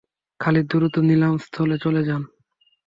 খালিদ 0.39 0.65
দ্রুত 0.71 0.95
নিলাম 1.01 1.33
স্থলে 1.45 1.77
চলে 1.83 2.01
যান। 2.03 2.21